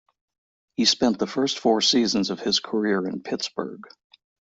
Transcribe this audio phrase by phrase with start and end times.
[0.77, 3.81] He spent the first four seasons of his career in Pittsburgh.